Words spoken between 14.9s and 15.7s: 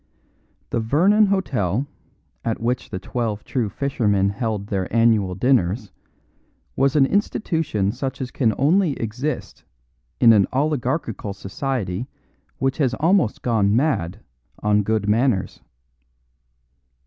manners.